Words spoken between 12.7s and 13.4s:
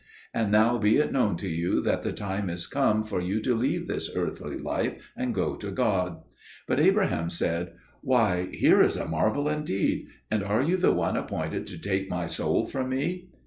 me?"